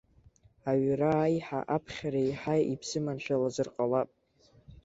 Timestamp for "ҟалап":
3.75-4.09